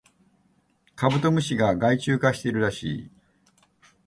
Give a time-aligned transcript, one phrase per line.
[0.95, 3.11] カブトムシが害虫化しているらしい